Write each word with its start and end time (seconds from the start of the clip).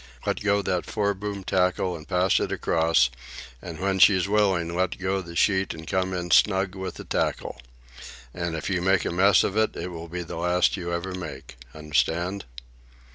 "Let 0.25 0.41
go 0.41 0.63
that 0.63 0.87
foreboom 0.87 1.43
tackle 1.43 1.95
and 1.95 2.07
pass 2.07 2.39
it 2.39 2.51
across, 2.51 3.11
and 3.61 3.79
when 3.79 3.99
she's 3.99 4.27
willing 4.27 4.75
let 4.75 4.97
go 4.97 5.21
the 5.21 5.35
sheet 5.35 5.75
and 5.75 5.85
come 5.85 6.11
in 6.11 6.31
snug 6.31 6.73
with 6.73 6.95
the 6.95 7.03
tackle. 7.03 7.61
And 8.33 8.55
if 8.55 8.67
you 8.67 8.81
make 8.81 9.05
a 9.05 9.11
mess 9.11 9.43
of 9.43 9.55
it, 9.55 9.75
it 9.75 9.89
will 9.91 10.07
be 10.07 10.23
the 10.23 10.37
last 10.37 10.75
you 10.75 10.91
ever 10.91 11.13
make. 11.13 11.55
Understand?" 11.75 12.45